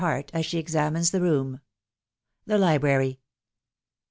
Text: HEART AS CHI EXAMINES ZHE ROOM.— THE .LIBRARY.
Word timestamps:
HEART 0.01 0.31
AS 0.33 0.47
CHI 0.49 0.57
EXAMINES 0.57 1.11
ZHE 1.11 1.19
ROOM.— 1.21 1.59
THE 2.47 2.57
.LIBRARY. 2.57 3.19